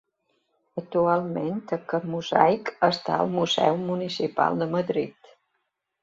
[0.81, 5.29] Actualment aquest mosaic està al Museu Municipal de Madrid.